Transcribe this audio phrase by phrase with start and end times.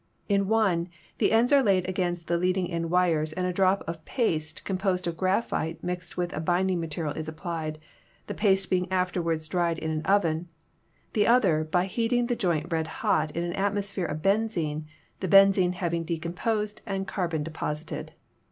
[0.27, 4.03] In one, the ends are laid against the leading in wires and a drop of
[4.03, 7.77] paste composed of graphite mixed with a binding material is applied,
[8.25, 10.47] the paste being afterward dried in an oven; in
[11.13, 14.87] the other, by heating the joint red hot in an atmosphere of benzene,
[15.19, 18.13] the benzene having decomposed and carbon deposited.